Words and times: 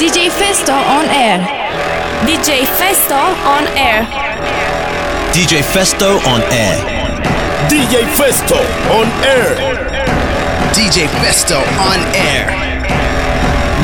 DJ 0.00 0.30
Festo 0.30 0.72
on 0.72 1.04
air. 1.10 1.40
DJ 2.24 2.64
Festo 2.64 3.20
on 3.44 3.66
air. 3.76 4.08
DJ 5.30 5.60
Festo 5.60 6.16
on 6.24 6.40
air. 6.50 6.80
DJ 7.68 8.08
Festo 8.16 8.56
on 8.96 9.06
air. 9.22 9.60
DJ 10.72 11.06
Festo 11.20 11.60
on 11.76 12.00
air. 12.16 12.48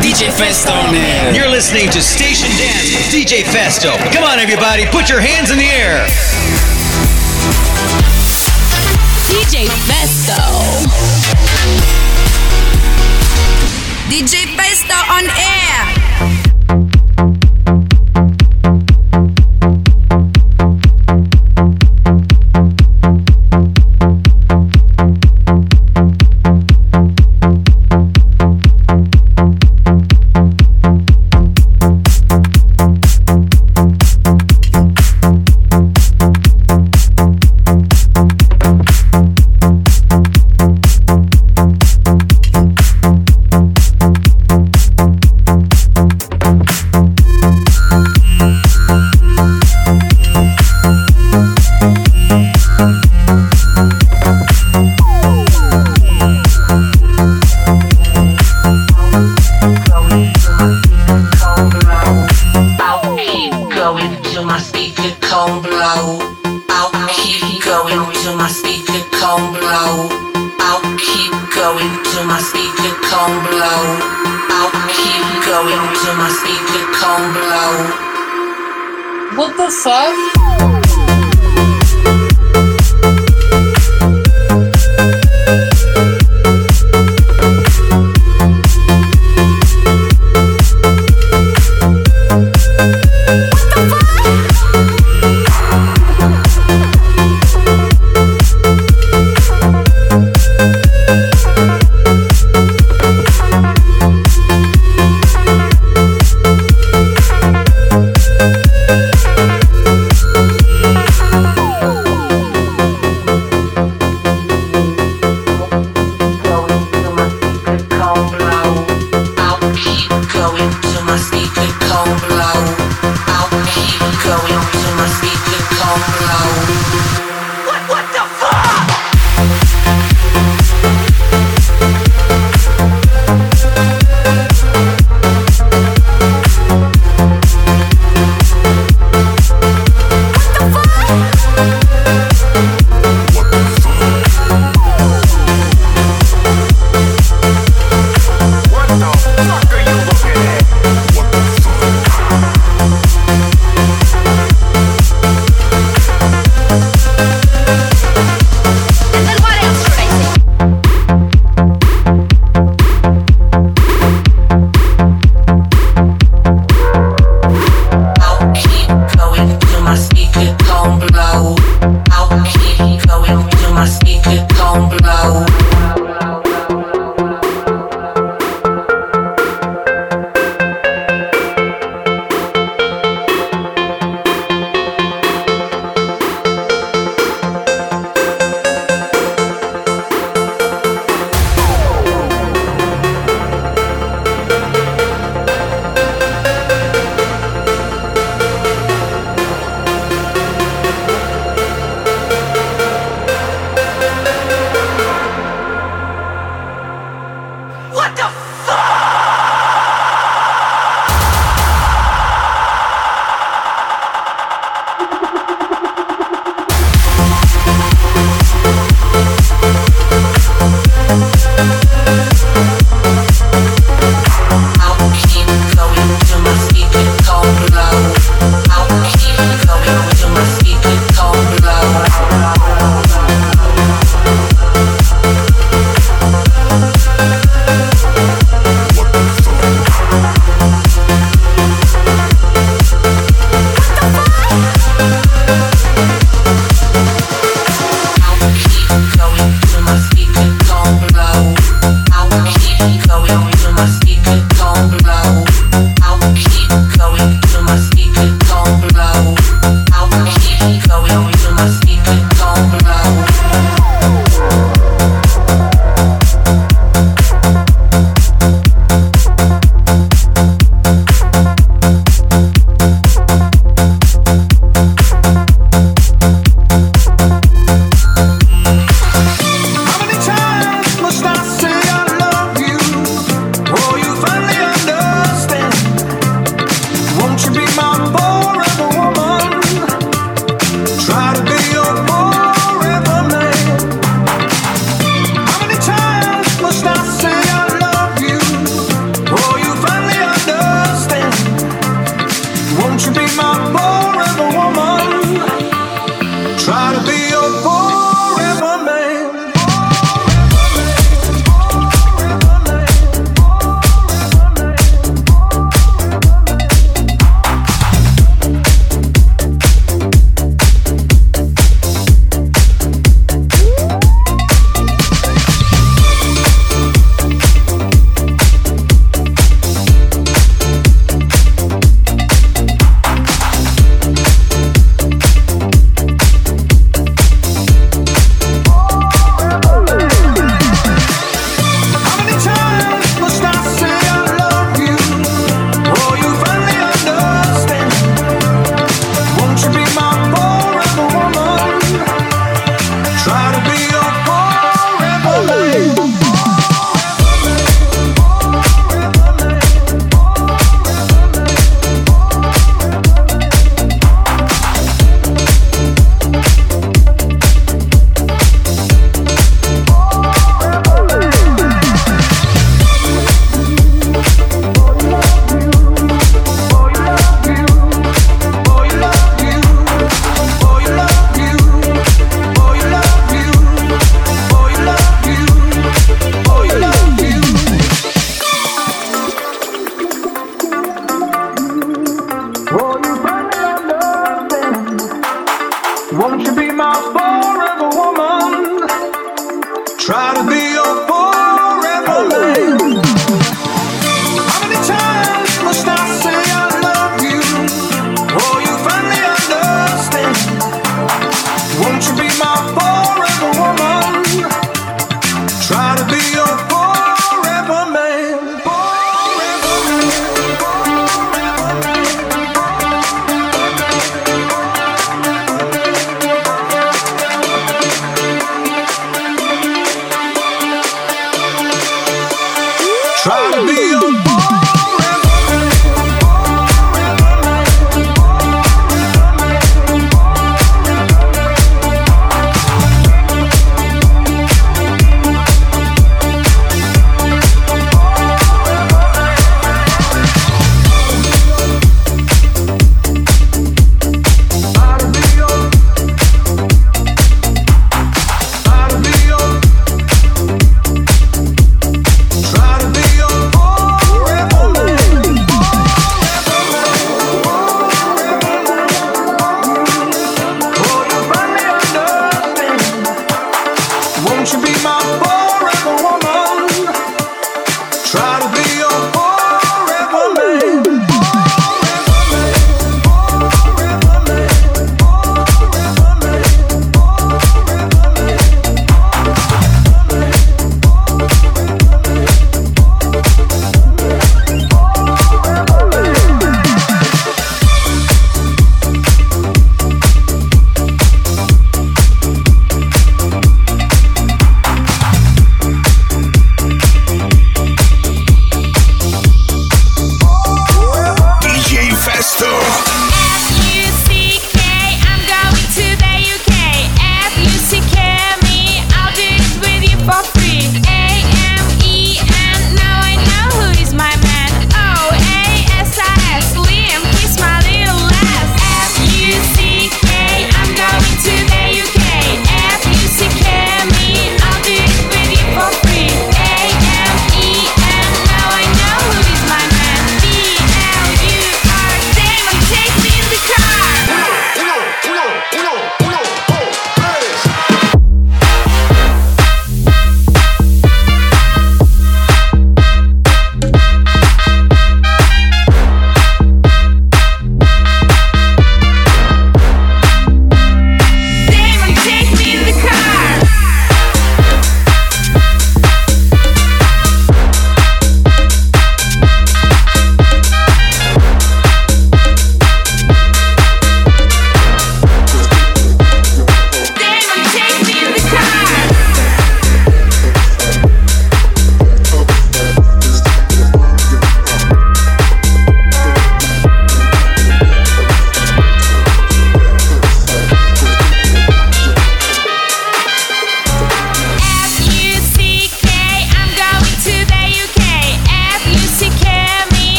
DJ 0.00 0.32
Festo 0.32 0.72
on 0.72 0.94
air. 0.94 1.34
You're 1.34 1.50
listening 1.50 1.90
to 1.90 2.00
Station 2.00 2.48
Dance 2.56 2.96
with 2.96 3.12
DJ 3.12 3.44
Festo. 3.44 3.92
Come 4.10 4.24
on, 4.24 4.38
everybody, 4.38 4.86
put 4.86 5.10
your 5.10 5.20
hands 5.20 5.50
in 5.50 5.58
the 5.58 5.68
air. 5.68 6.06
DJ 9.28 9.68
Festo. 9.84 10.40
DJ 14.08 14.48
Festo 14.56 14.96
on 15.12 15.24
air. 15.36 15.95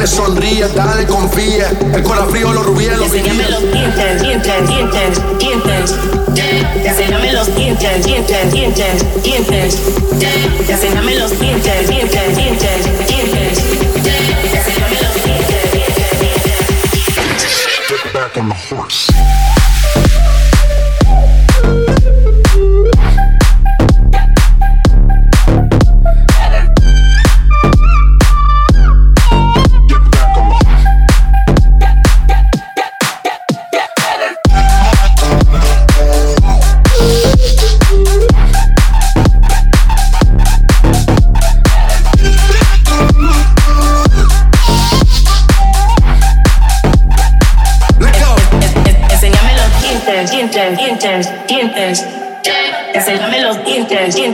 Alessandria, 0.00 0.66
da 0.66 0.89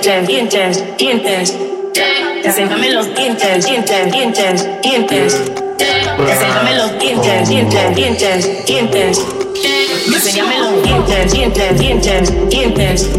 dientes, 0.07 0.29
dientes, 0.29 0.85
dientes. 0.99 1.57
Desenjame 2.45 2.90
los 2.90 3.12
dientes, 3.12 3.66
dientes, 3.66 4.12
dientes, 4.12 4.69
dientes. 4.81 5.42
Desenjame 6.27 6.77
los 6.77 6.99
dientes, 6.99 7.49
dientes, 7.49 7.97
dientes, 7.97 8.66
dientes. 8.66 9.27
Desenjame 10.09 10.59
los 10.61 10.83
dientes, 10.85 11.33
dientes, 11.33 11.81
dientes, 11.81 12.49
dientes. 12.49 13.11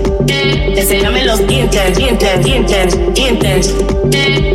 Desenjame 0.75 1.25
los 1.25 1.45
dientes, 1.45 1.97
dientes, 1.97 2.43
dientes, 2.43 3.13
dientes. 3.13 3.73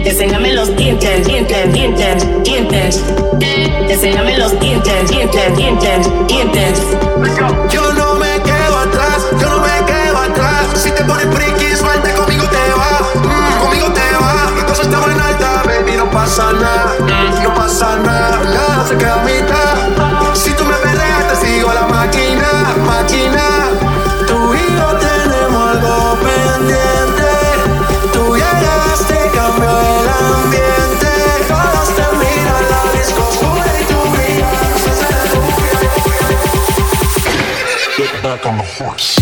Desenjame 0.03 0.53
los 0.55 0.75
dientes, 0.77 1.27
dientes, 1.27 1.73
dientes, 1.73 2.27
dientes. 2.45 3.03
Los 4.39 4.59
dientes, 4.59 5.09
dientes, 5.09 5.57
dientes, 5.57 6.09
dientes. 6.27 6.83
Yo 7.71 7.93
no 7.93 8.15
me 8.15 8.43
quedo 8.43 8.79
atrás, 8.79 9.29
yo 9.41 9.49
no 9.49 9.59
me 9.61 9.87
quedo 9.87 10.19
atrás. 10.19 10.67
Si 10.83 10.91
te 10.91 11.05
pones 11.05 11.27
on 38.47 38.57
the 38.57 38.65
horse. 38.65 39.22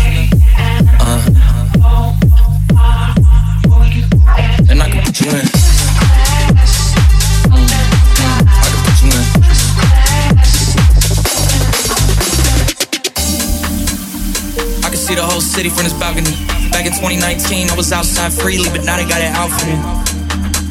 city 15.51 15.67
from 15.67 15.83
this 15.83 15.93
balcony. 15.99 16.31
Back 16.71 16.87
in 16.87 16.95
2019, 16.95 17.67
I 17.67 17.75
was 17.75 17.91
outside 17.91 18.31
freely, 18.31 18.71
but 18.71 18.87
now 18.87 18.95
they 18.95 19.03
got 19.03 19.19
it 19.19 19.35
out 19.35 19.51
for 19.51 19.67
me. 19.67 19.75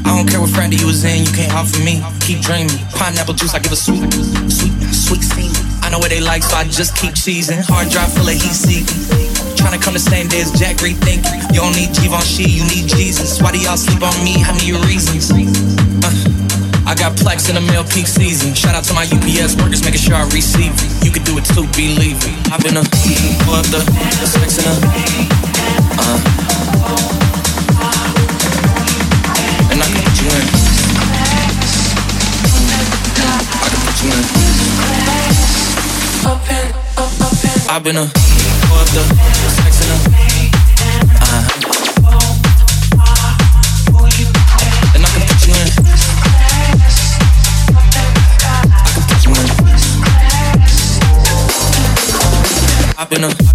I 0.09 0.17
don't 0.17 0.25
care 0.25 0.41
what 0.41 0.49
friend 0.49 0.73
you 0.73 0.89
was 0.89 1.05
in, 1.05 1.21
you 1.21 1.33
can't 1.37 1.53
offer 1.53 1.85
me. 1.85 2.01
Keep 2.25 2.41
dreaming. 2.41 2.73
Pineapple 2.97 3.37
juice, 3.37 3.53
I 3.53 3.61
give 3.61 3.73
a 3.73 3.77
sweet, 3.77 4.01
sweet, 4.49 5.21
sweet. 5.21 5.53
I 5.85 5.93
know 5.93 6.01
what 6.01 6.09
they 6.09 6.25
like, 6.25 6.43
so 6.43 6.57
I 6.57 6.65
just 6.65 6.97
keep 6.97 7.13
cheesing. 7.13 7.61
Hard 7.61 7.93
drive 7.93 8.09
full 8.17 8.25
of 8.25 8.33
heat 8.33 8.57
seeking. 8.57 8.97
Trying 9.61 9.77
to 9.77 9.83
come 9.85 9.93
the 9.93 10.01
same 10.01 10.33
day 10.33 10.41
as 10.41 10.51
Jack, 10.57 10.81
rethink. 10.81 11.29
You 11.53 11.61
don't 11.61 11.77
need 11.77 11.93
Givenchy, 11.93 12.49
you 12.49 12.65
need 12.65 12.89
Jesus. 12.89 13.37
Why 13.45 13.53
do 13.53 13.61
y'all 13.61 13.77
sleep 13.77 14.01
on 14.01 14.17
me? 14.25 14.41
How 14.41 14.57
many 14.57 14.73
reasons? 14.89 15.29
Uh, 15.29 16.09
I 16.91 16.95
got 16.97 17.13
Plex 17.17 17.49
in 17.49 17.55
the 17.55 17.61
mail 17.61 17.85
peak 17.85 18.09
season. 18.09 18.53
Shout 18.53 18.75
out 18.75 18.83
to 18.83 18.95
my 18.95 19.05
UPS 19.05 19.55
workers, 19.55 19.85
making 19.85 20.01
sure 20.01 20.17
I 20.17 20.25
receive 20.35 20.75
it. 20.75 21.05
You 21.05 21.13
can 21.13 21.23
do 21.23 21.39
it 21.39 21.45
too, 21.45 21.63
believe 21.79 22.19
it. 22.19 22.51
I've 22.51 22.61
been 22.67 22.77
a 22.77 22.81
up 22.83 23.63
the, 23.71 23.79
specs 24.27 24.59
in 24.59 24.67
a, 24.67 24.75
uh, 26.03 26.19
and 29.71 29.79
I 29.79 29.87
can 29.87 30.03
put 30.03 30.19
you 30.19 30.35
in. 30.35 30.51
I 33.55 33.71
can 33.71 33.87
put 33.87 34.03
you 34.03 34.11
in. 34.11 34.27
I've 37.71 37.85
been 37.85 37.99
a 37.99 38.03
up 38.03 38.89
the, 38.91 39.60
I've 53.13 53.19
been 53.19 53.50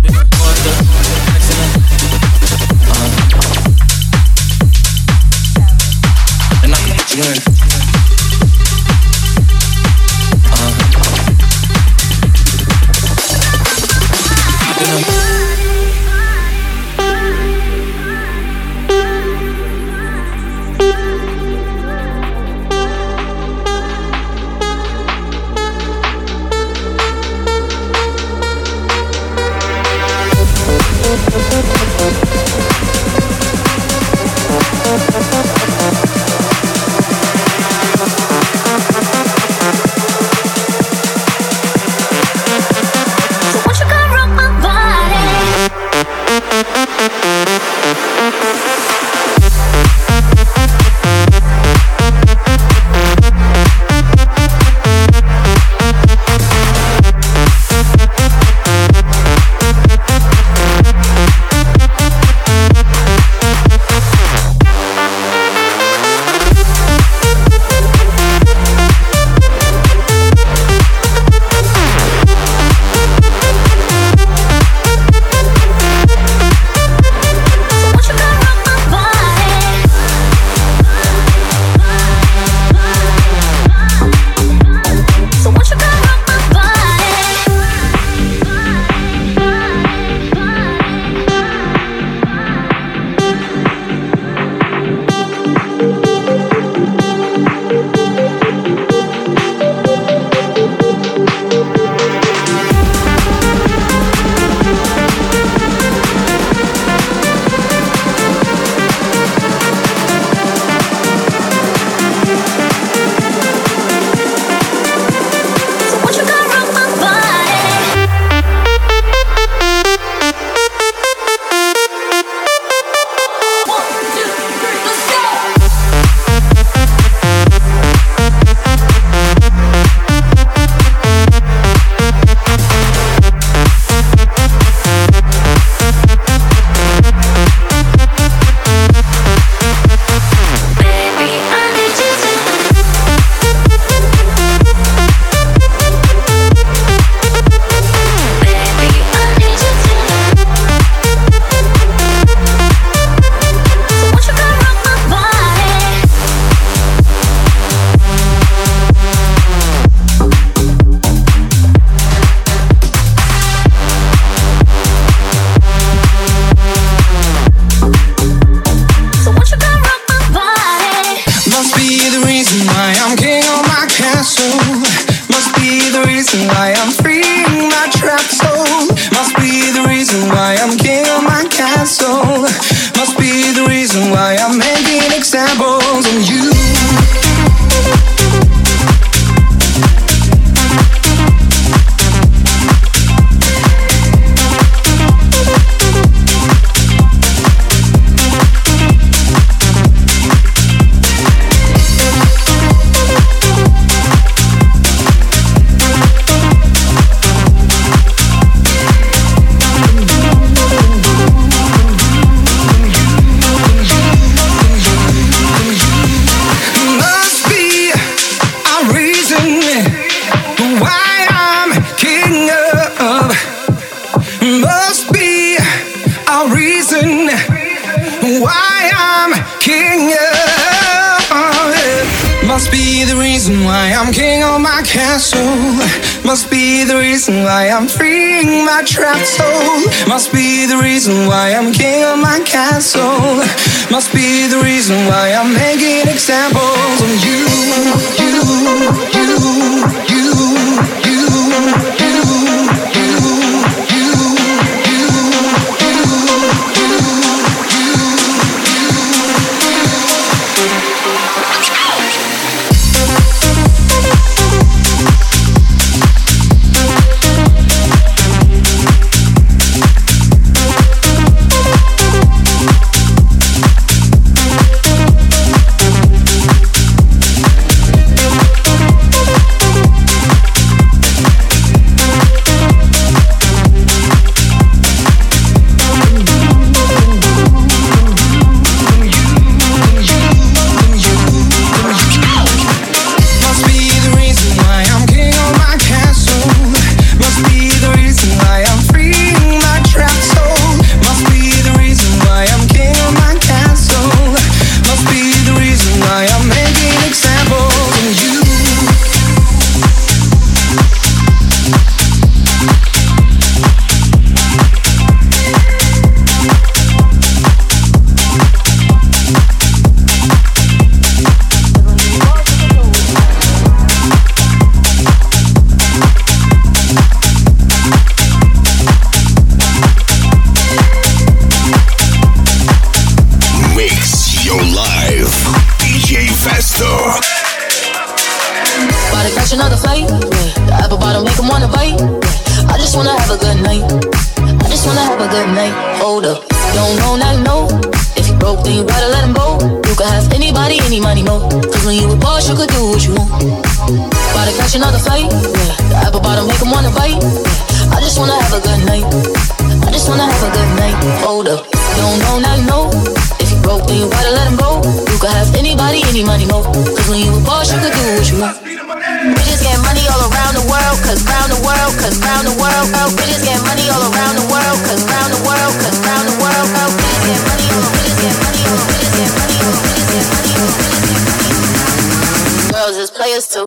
money, 366.35 366.47
mo. 366.51 366.59
Cause 366.67 367.07
when 367.07 367.23
you 367.23 367.31
a 367.31 367.39
boss, 367.47 367.71
you 367.71 367.79
could 367.79 367.95
do 367.95 368.03
what 368.19 368.27
you 368.27 368.37
want. 368.43 368.59
Bitches 368.59 369.63
get 369.63 369.79
money 369.79 370.03
all 370.11 370.19
around 370.27 370.59
the 370.59 370.65
world, 370.67 370.97
cause 371.07 371.23
round 371.23 371.47
the 371.47 371.59
world, 371.63 371.95
cause 371.95 372.19
round 372.19 372.43
the 372.43 372.55
world, 372.59 372.91
oh, 372.99 373.07
bitches 373.15 373.39
get 373.47 373.55
money 373.63 373.87
all 373.87 374.03
around 374.11 374.35
the 374.35 374.43
world, 374.51 374.77
cause 374.83 374.99
round 375.07 375.31
the 375.31 375.39
world, 375.47 375.73
cause 375.79 375.95
round 376.03 376.27
the 376.27 376.35
world, 376.35 376.67
oh, 376.83 376.91
bitches 376.91 377.23
get 377.23 377.39
money 377.47 377.67
all, 377.71 377.87
bitches 377.95 378.19
get 378.19 378.35
money 378.43 378.61
all, 378.67 378.83
bitches 378.83 379.15
get 379.15 379.31
money 379.31 379.55
all, 379.63 379.79
bitches 379.79 380.07
get 380.11 380.25
money 380.27 380.51
all, 380.59 380.71
bitches 380.75 381.07
get 381.07 381.19
money. 381.23 382.71
Girls 382.75 382.97
is 382.99 383.11
players 383.11 383.47
too. 383.47 383.65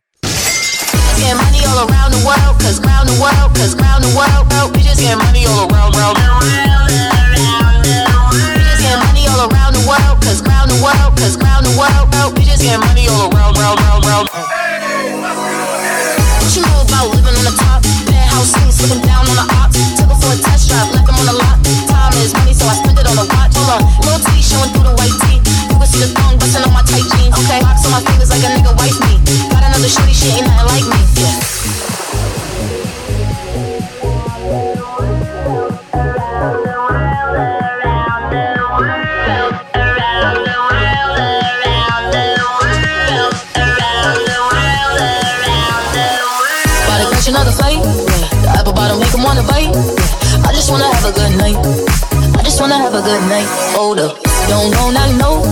Get 1.16 1.34
money 1.40 1.64
all 1.72 1.88
around 1.88 2.12
the 2.12 2.20
world, 2.20 2.54
cause 2.60 2.78
round 2.84 3.08
the 3.08 3.16
world, 3.16 3.48
cause 3.56 3.72
round 3.80 4.04
the 4.04 4.12
world, 4.12 4.44
oh, 4.60 4.68
bitches 4.76 5.00
get 5.00 5.16
money 5.16 5.48
all 5.48 5.72
around, 5.72 5.96
round, 5.96 6.20
round. 6.20 6.44
Bitches 6.44 7.07
world, 9.88 10.20
cause 10.20 10.44
round 10.44 10.68
the 10.68 10.76
world, 10.84 11.16
cause 11.16 11.40
round 11.40 11.64
the 11.64 11.72
world, 11.80 12.12
oh, 12.20 12.28
bitches 12.36 12.60
get 12.60 12.76
money 12.76 13.08
all 13.08 13.32
around, 13.32 13.56
round, 13.56 13.80
round, 13.80 14.04
round. 14.04 14.28
What 16.44 16.52
you 16.52 16.60
know 16.60 16.84
about 16.84 17.08
living 17.16 17.32
on 17.32 17.44
the 17.48 17.56
top? 17.56 17.80
Penthouse 18.04 18.52
suites, 18.52 18.84
looking 18.84 19.00
down 19.08 19.24
on 19.24 19.36
the 19.40 19.48
ops. 19.56 19.80
Took 19.96 20.12
her 20.12 20.18
for 20.20 20.36
a 20.36 20.38
test 20.44 20.68
drive, 20.68 20.92
left 20.92 21.08
them 21.08 21.16
on 21.16 21.24
the 21.24 21.36
lot. 21.40 21.56
Time 21.88 22.12
is 22.20 22.36
money, 22.36 22.52
so 22.52 22.68
I 22.68 22.76
spend 22.76 23.00
it 23.00 23.08
on 23.08 23.16
a 23.16 23.24
watch. 23.32 23.56
Hold 23.56 23.80
on, 23.80 23.82
little 24.04 24.20
T 24.28 24.44
showing 24.44 24.68
through 24.76 24.92
the 24.92 24.94
white 25.00 25.16
tee. 25.24 25.40
You 25.72 25.76
can 25.80 25.88
see 25.88 26.04
the 26.04 26.12
thong 26.12 26.36
busting 26.36 26.64
on 26.68 26.72
my 26.76 26.84
tight 26.84 27.08
jeans. 27.16 27.32
Okay, 27.32 27.64
box 27.64 27.88
on 27.88 27.96
my 27.96 28.04
fingers 28.04 28.28
like 28.28 28.44
a 28.44 28.50
nigga 28.52 28.76
wife 28.76 29.00
me. 29.08 29.16
Got 29.48 29.64
another 29.64 29.88
shorty, 29.88 30.12
she 30.12 30.36
ain't 30.36 30.44
nothing 30.52 30.68
like 30.68 30.84
me. 30.84 31.00
Yeah. 31.16 31.97
Wanna 49.38 49.52
bite. 49.52 49.70
I 50.42 50.50
just 50.52 50.70
wanna 50.70 50.88
have 50.90 51.06
a 51.06 51.12
good 51.14 51.34
night. 51.38 51.58
I 52.34 52.42
just 52.42 52.60
wanna 52.60 52.78
have 52.78 52.94
a 52.94 53.02
good 53.02 53.22
night. 53.30 53.46
Hold 53.74 53.98
up. 54.00 54.18
Don't 54.48 54.70
know, 54.74 54.90
now 54.90 55.06
you 55.06 55.18
know. 55.18 55.42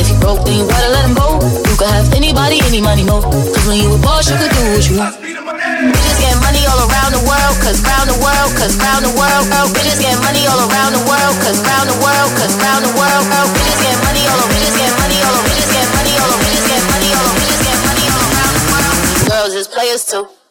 If 0.00 0.08
you 0.08 0.16
broke, 0.20 0.44
then 0.44 0.58
you 0.58 0.66
gotta 0.68 0.90
let 0.92 1.04
him 1.04 1.14
go. 1.14 1.40
You 1.68 1.74
could 1.76 1.90
have 1.92 2.12
anybody, 2.14 2.60
any 2.64 2.80
money, 2.80 3.04
mo. 3.04 3.20
Cause 3.20 3.66
when 3.66 3.80
you 3.80 3.92
a 3.92 3.98
boss, 3.98 4.30
you 4.30 4.36
could 4.36 4.52
do 4.52 4.62
what 4.72 4.84
you 4.88 4.96
want. 4.98 5.14
Bitches 5.20 6.18
get 6.20 6.36
money 6.40 6.62
all 6.70 6.80
around 6.88 7.12
the 7.12 7.22
world, 7.28 7.56
cause 7.60 7.80
round 7.84 8.08
the 8.08 8.18
world, 8.24 8.50
cause 8.56 8.74
round 8.80 9.04
the 9.04 9.12
world, 9.12 9.44
oh. 9.60 9.68
Bitches 9.76 10.00
get 10.00 10.16
money 10.24 10.46
all 10.48 10.60
around 10.64 10.96
the 10.96 11.04
world, 11.04 11.34
cause 11.44 11.58
round 11.60 11.90
the 11.90 11.98
world, 12.00 12.30
cause 12.40 12.54
round 12.64 12.82
the 12.84 12.92
world, 12.96 13.24
oh. 13.28 13.46
Bitches 13.52 13.80
get 13.84 13.96
money 14.06 14.24
all 14.24 14.40
over, 14.40 14.52
bitches 14.52 14.76
get 14.78 14.92
money 14.96 15.18
all 15.20 15.34
over, 15.36 15.44
bitches 15.48 15.70
get 15.74 15.86
money 15.92 16.12
all 16.16 16.30
over, 16.32 16.40
bitches 16.48 16.64
get 16.64 16.82
money 16.88 17.10
all 17.12 17.26
over, 17.28 17.36
bitches 17.44 17.62
get 17.66 17.78
money 17.84 18.04
all 18.08 18.22
around 18.24 18.52
the 18.56 18.64
world. 18.72 18.96
Girls 19.28 19.52
is 19.52 19.68
players 19.68 20.04
too. 20.08 20.43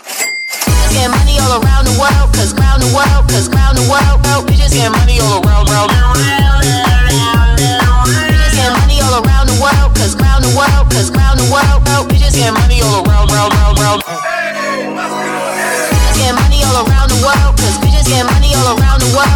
Bitches 0.94 1.02
get 1.02 1.10
money 1.10 1.42
all 1.42 1.58
around 1.58 1.90
the 1.90 1.98
world, 1.98 2.30
cause 2.38 2.54
round 2.54 2.78
the 2.84 2.90
world, 2.94 3.26
cause 3.26 3.50
round 3.50 3.78
the 3.78 3.82
world, 3.90 4.22
oh. 4.30 4.46
Bitches 4.46 4.74
get 4.78 4.92
money 4.94 5.18
all 5.20 5.42
around, 5.42 5.66
round, 5.66 5.90
round. 5.90 6.22
Bitches 8.30 8.54
get 8.54 8.70
money 8.78 9.02
all 9.02 9.26
around 9.26 9.50
the 9.50 9.58
world, 9.58 9.90
cause 9.98 10.14
round 10.22 10.46
the 10.46 10.54
world, 10.54 10.86
cause 10.94 11.10
round 11.10 11.42
the 11.42 11.50
world, 11.50 11.82
oh. 11.98 12.06
Bitches 12.06 12.38
get 12.38 12.54
money 12.54 12.86
all 12.86 13.02
around, 13.02 13.26
round, 13.34 13.58
round, 13.58 13.82
round. 13.82 14.06
Bitches 14.06 14.22
get 16.14 16.38
money 16.38 16.62
all 16.62 16.86
around 16.86 17.10
the 17.10 17.18
world, 17.26 17.58
cause 17.58 17.74
bitches 17.82 18.06
get 18.06 18.30
money 18.30 18.54
all 18.54 18.78
around 18.78 19.02
the 19.02 19.10
world, 19.18 19.33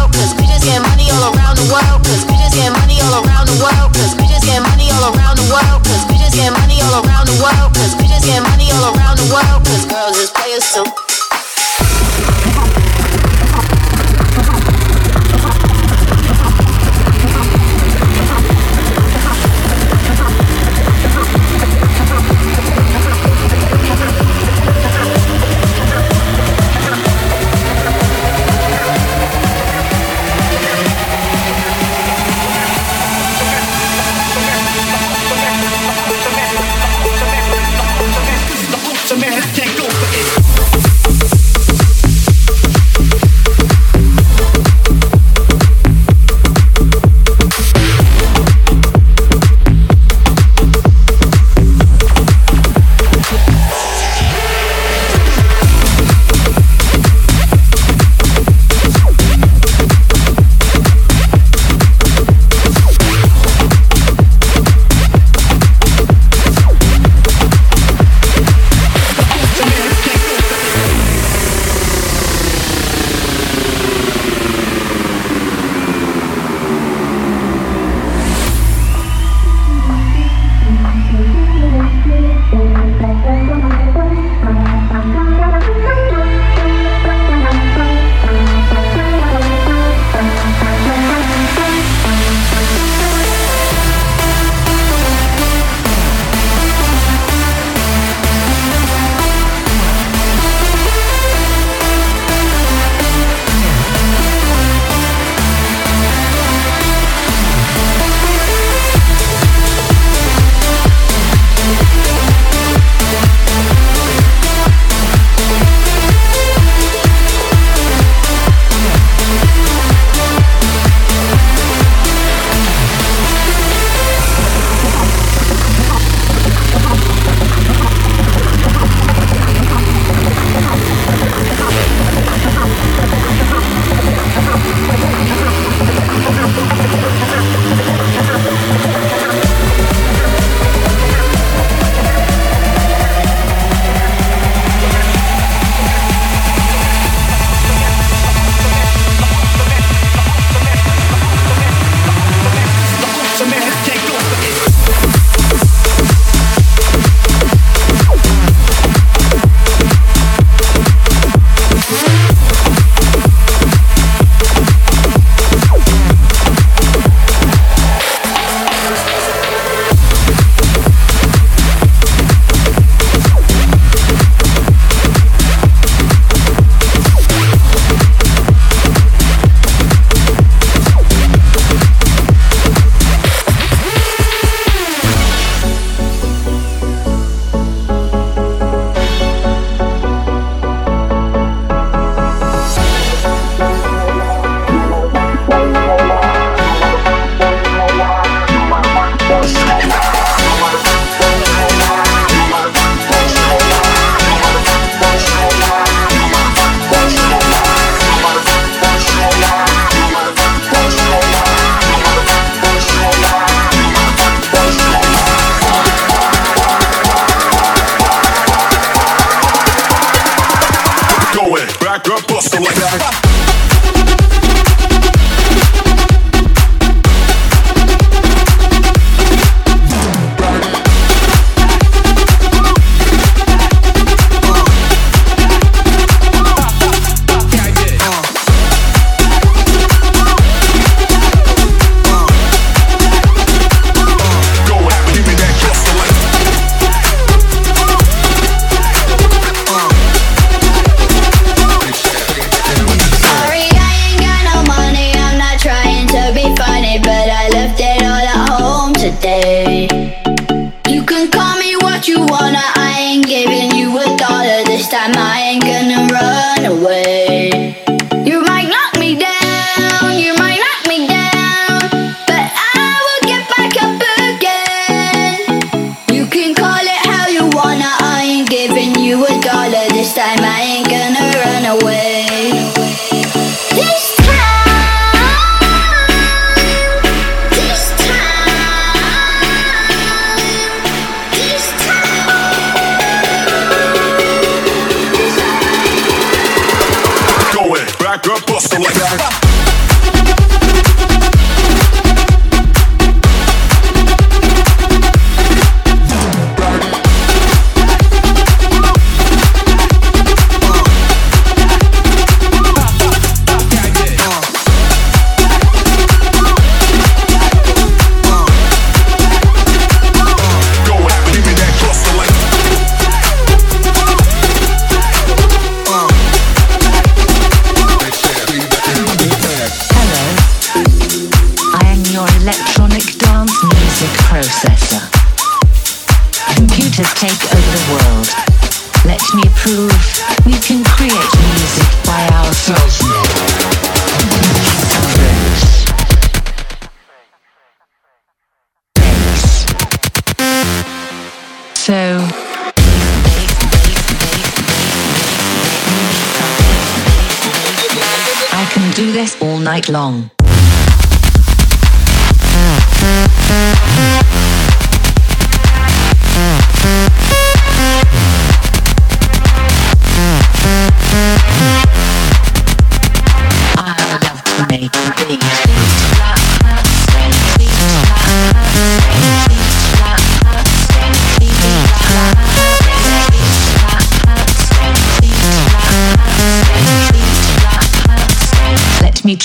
night 359.68 359.88
long. 359.88 360.37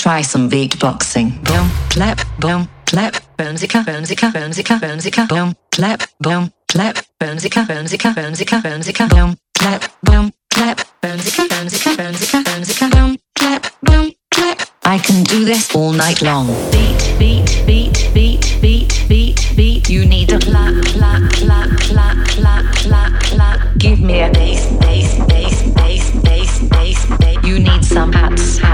Try 0.04 0.20
some 0.20 0.50
beatboxing. 0.50 1.30
Boom, 1.44 1.66
clap, 1.88 2.20
boom, 2.38 2.68
clap, 2.84 3.14
boomzika, 3.38 3.82
boomzika, 3.82 4.30
boomzika, 4.30 4.78
boomzika, 4.78 5.26
boom, 5.26 5.56
clap, 5.72 6.02
boom, 6.20 6.52
clap, 6.68 6.96
boomzika, 7.18 7.64
boomzika, 7.66 8.12
boomzika, 8.12 8.60
boomzika, 8.62 9.08
boom, 9.08 9.34
clap, 9.58 9.82
boom, 10.02 10.30
clap, 10.52 10.76
boomzika, 11.00 11.48
boomzika, 11.48 11.96
boomzika, 11.96 12.42
boomzika, 12.44 12.90
boom, 12.90 13.16
clap, 13.34 13.62
boom, 13.80 14.12
clap. 14.30 14.60
I 14.82 14.98
can 14.98 15.24
do 15.24 15.46
this 15.46 15.74
all 15.74 15.92
night 15.92 16.20
long. 16.20 16.48
Beat, 16.70 17.16
beat, 17.18 17.64
beat, 17.66 18.10
beat, 18.12 18.58
beat, 18.60 19.06
beat, 19.08 19.52
beat. 19.56 19.88
You 19.88 20.04
need 20.04 20.30
a 20.32 20.38
clap, 20.38 20.84
clap, 20.84 21.22
clap, 21.32 21.70
clap, 21.80 22.26
clap, 22.28 22.74
clap, 22.74 23.22
clap. 23.22 23.78
Give 23.78 24.00
me 24.00 24.20
a 24.20 24.30
bass, 24.30 24.66
bass, 24.80 25.16
bass, 25.28 25.72
bass, 25.72 26.10
bass, 26.20 26.60
bass, 26.68 27.06
bass. 27.18 27.44
You 27.44 27.58
need 27.58 27.84
some 27.84 28.12
hats, 28.12 28.58
hats, 28.58 28.73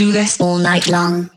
do 0.00 0.12
this 0.12 0.40
all 0.40 0.56
night 0.56 0.88
long. 0.88 1.28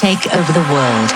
Take 0.00 0.24
over 0.32 0.52
the 0.56 0.64
world. 0.72 1.12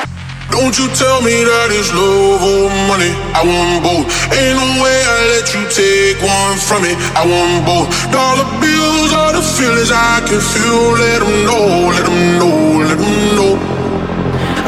Don't 0.52 0.76
you 0.76 0.92
tell 0.92 1.24
me 1.24 1.32
that 1.32 1.72
it's 1.72 1.88
love 1.96 2.44
or 2.44 2.68
money. 2.84 3.16
I 3.32 3.40
want 3.40 3.80
both. 3.80 4.04
Ain't 4.28 4.60
no 4.60 4.68
way 4.76 4.98
I 5.08 5.16
let 5.32 5.48
you 5.56 5.64
take 5.72 6.20
one 6.20 6.60
from 6.60 6.84
me. 6.84 6.92
I 7.16 7.24
want 7.24 7.64
both. 7.64 7.88
Dollar 8.12 8.44
bills 8.60 9.08
are 9.16 9.32
the 9.32 9.40
feelings 9.40 9.88
I 9.88 10.20
can 10.28 10.36
feel. 10.36 11.00
Let 11.00 11.24
them 11.24 11.32
know, 11.48 11.64
let 11.96 12.04
them 12.04 12.20
know, 12.36 12.56
let 12.84 12.98
them 13.00 13.16
know. 13.40 13.56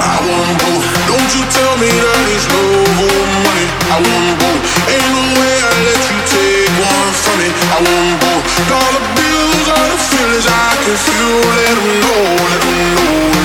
I 0.01 0.17
want 0.25 0.57
both. 0.65 0.85
Don't 1.13 1.31
you 1.37 1.45
tell 1.53 1.77
me 1.77 1.93
that 1.93 2.25
it's 2.33 2.49
love 2.57 2.97
or 2.97 3.21
money. 3.45 3.69
I 3.93 3.97
want 4.01 4.33
both. 4.41 4.63
Ain't 4.97 5.11
no 5.13 5.25
way 5.29 5.57
I 5.61 5.73
let 5.93 6.01
you 6.09 6.19
take 6.33 6.73
one 6.73 7.13
from 7.21 7.37
me. 7.37 7.49
I 7.53 7.79
want 7.85 8.17
both. 8.25 8.45
Dollar 8.65 9.05
bills 9.13 9.67
are 9.77 9.89
the 9.93 10.01
feelings 10.09 10.47
I 10.49 10.73
can 10.89 10.97
feel. 11.05 11.37
Let 11.53 11.75
them 11.77 11.91
know, 12.01 12.21
let 12.49 12.61
them 12.65 12.81
know. 12.97 13.36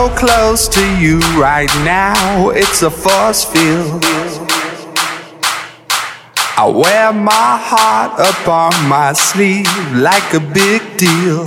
so 0.00 0.16
close 0.16 0.66
to 0.66 0.80
you 0.98 1.18
right 1.38 1.72
now, 1.84 2.48
it's 2.50 2.80
a 2.80 2.90
force 2.90 3.44
field. 3.44 4.02
I 6.56 6.64
wear 6.74 7.12
my 7.12 7.50
heart 7.68 8.12
up 8.18 8.48
on 8.48 8.72
my 8.88 9.12
sleeve 9.12 9.66
like 9.94 10.32
a 10.32 10.40
big 10.40 10.80
deal. 10.96 11.42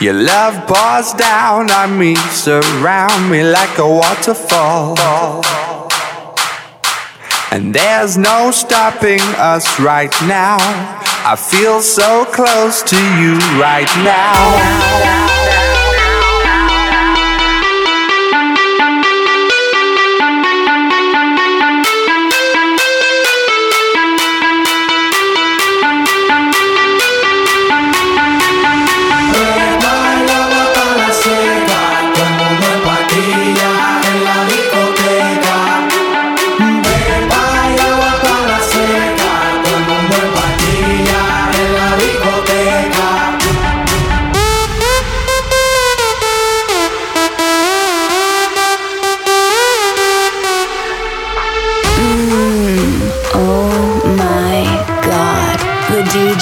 Your 0.00 0.14
love 0.14 0.66
pours 0.66 1.12
down 1.12 1.70
on 1.70 1.96
me, 1.96 2.16
surround 2.44 3.30
me 3.30 3.44
like 3.44 3.78
a 3.78 3.86
waterfall. 3.86 4.96
And 7.52 7.72
there's 7.72 8.16
no 8.16 8.50
stopping 8.50 9.22
us 9.52 9.78
right 9.78 10.14
now. 10.22 10.58
I 11.24 11.36
feel 11.36 11.80
so 11.80 12.24
close 12.24 12.82
to 12.82 12.96
you 13.20 13.38
right 13.62 13.92
now. 14.02 15.13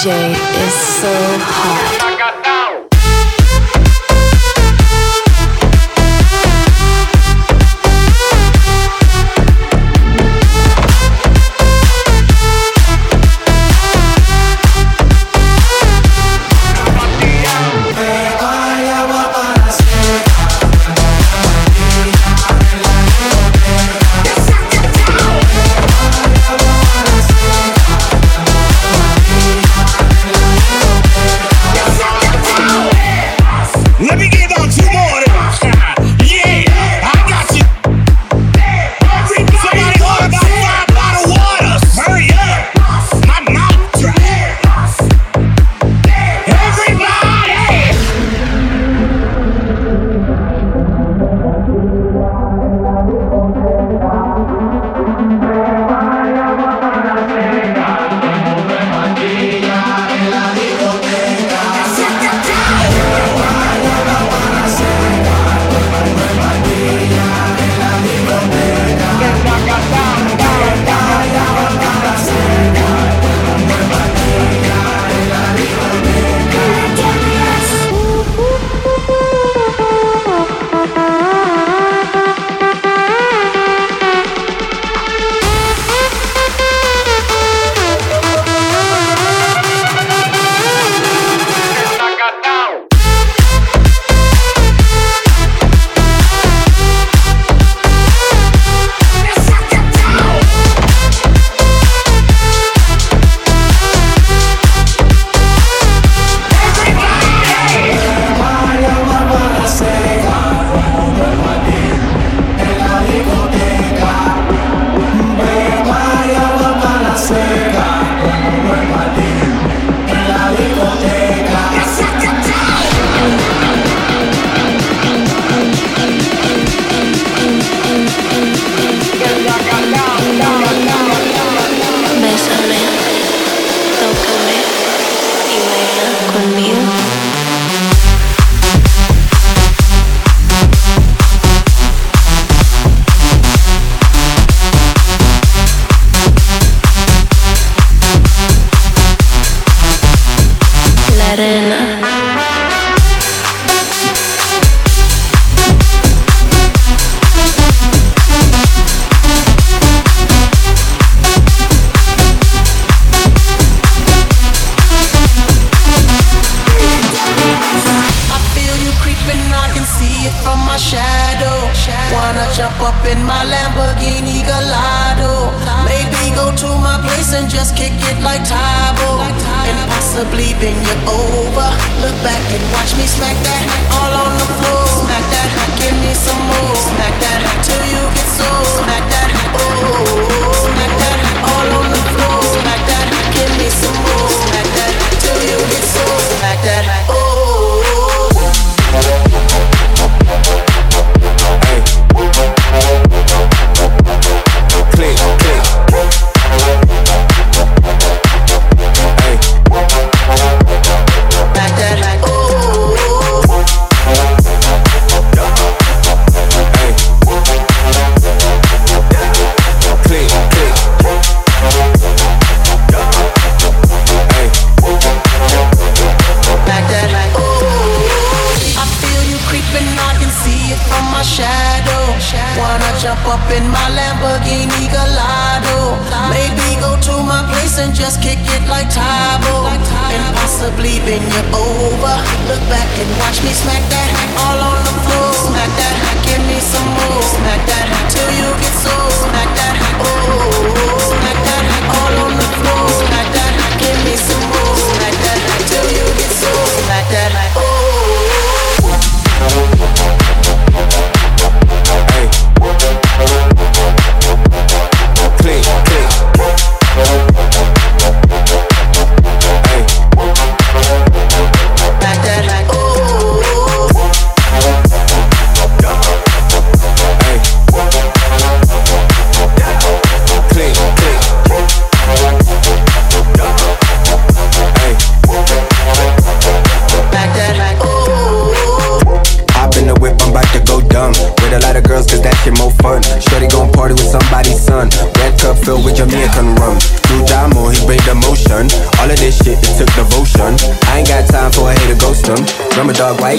DJ 0.03 0.33
is 0.67 0.75
so 0.75 1.13
hot. 1.39 2.02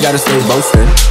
Gotta 0.03 0.17
stay 0.17 0.37
boasting? 0.49 1.02